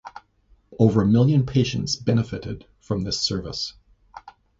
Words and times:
Over 0.79 1.03
a 1.03 1.05
million 1.05 1.45
patients 1.45 1.95
benefited 1.95 2.65
from 2.79 3.03
this 3.03 3.19
service. 3.21 3.75